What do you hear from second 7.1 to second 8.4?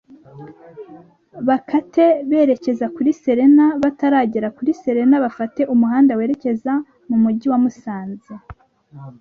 mujyi wa musanze